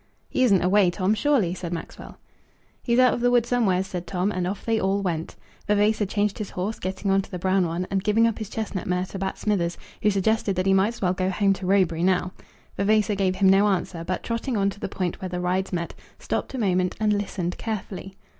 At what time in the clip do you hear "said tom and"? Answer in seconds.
3.85-4.47